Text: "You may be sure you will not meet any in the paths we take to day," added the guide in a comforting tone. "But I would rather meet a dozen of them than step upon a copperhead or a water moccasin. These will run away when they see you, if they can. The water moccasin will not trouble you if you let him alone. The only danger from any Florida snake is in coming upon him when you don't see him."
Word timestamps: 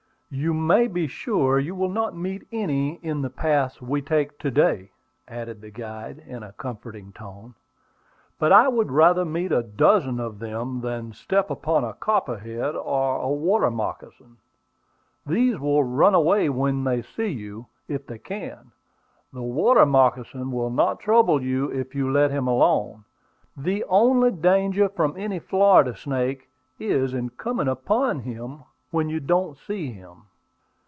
"You 0.33 0.53
may 0.53 0.87
be 0.87 1.07
sure 1.07 1.59
you 1.59 1.75
will 1.75 1.89
not 1.89 2.15
meet 2.15 2.47
any 2.53 2.93
in 3.03 3.21
the 3.21 3.29
paths 3.29 3.81
we 3.81 4.01
take 4.01 4.39
to 4.39 4.49
day," 4.49 4.91
added 5.27 5.59
the 5.59 5.71
guide 5.71 6.19
in 6.25 6.41
a 6.41 6.53
comforting 6.53 7.11
tone. 7.11 7.53
"But 8.39 8.53
I 8.53 8.69
would 8.69 8.93
rather 8.93 9.25
meet 9.25 9.51
a 9.51 9.61
dozen 9.61 10.21
of 10.21 10.39
them 10.39 10.79
than 10.79 11.11
step 11.11 11.49
upon 11.49 11.83
a 11.83 11.93
copperhead 11.95 12.77
or 12.77 13.17
a 13.17 13.27
water 13.27 13.69
moccasin. 13.69 14.37
These 15.25 15.59
will 15.59 15.83
run 15.83 16.15
away 16.15 16.47
when 16.47 16.85
they 16.85 17.01
see 17.01 17.27
you, 17.27 17.65
if 17.89 18.07
they 18.07 18.17
can. 18.17 18.71
The 19.33 19.43
water 19.43 19.85
moccasin 19.85 20.49
will 20.49 20.69
not 20.71 21.01
trouble 21.01 21.41
you 21.43 21.69
if 21.73 21.93
you 21.93 22.09
let 22.09 22.31
him 22.31 22.47
alone. 22.47 23.03
The 23.57 23.83
only 23.89 24.31
danger 24.31 24.87
from 24.87 25.17
any 25.17 25.39
Florida 25.39 25.93
snake 25.93 26.47
is 26.79 27.13
in 27.13 27.31
coming 27.31 27.67
upon 27.67 28.19
him 28.21 28.63
when 28.89 29.07
you 29.07 29.21
don't 29.21 29.57
see 29.57 29.89
him." 29.93 30.13